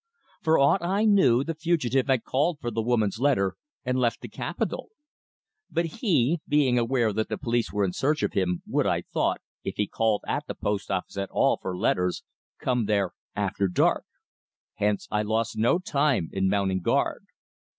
For 0.41 0.57
aught 0.57 0.81
I 0.81 1.05
knew, 1.05 1.43
the 1.43 1.53
fugitive 1.53 2.07
had 2.07 2.23
called 2.23 2.57
for 2.59 2.71
the 2.71 2.81
woman's 2.81 3.19
letter 3.19 3.53
and 3.85 3.99
left 3.99 4.21
the 4.21 4.27
capital. 4.27 4.89
But 5.69 6.01
he, 6.01 6.41
being 6.47 6.79
aware 6.79 7.13
that 7.13 7.29
the 7.29 7.37
police 7.37 7.71
were 7.71 7.85
in 7.85 7.93
search 7.93 8.23
of 8.23 8.33
him, 8.33 8.63
would, 8.65 8.87
I 8.87 9.03
thought, 9.03 9.41
if 9.63 9.75
he 9.75 9.85
called 9.85 10.23
at 10.27 10.47
the 10.47 10.55
post 10.55 10.89
office 10.89 11.17
at 11.17 11.29
all 11.29 11.59
for 11.61 11.77
letters, 11.77 12.23
come 12.59 12.85
there 12.87 13.11
after 13.35 13.67
dark. 13.67 14.05
Hence, 14.77 15.07
I 15.11 15.17
had 15.19 15.27
lost 15.27 15.55
no 15.55 15.77
time 15.77 16.29
in 16.33 16.49
mounting 16.49 16.79
guard. 16.81 17.27